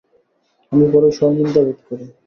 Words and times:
আমি 0.71 0.85
বড়ই 0.93 1.13
শরমিন্দা 1.17 1.61
বোধ 1.65 1.79
করি। 1.87 2.05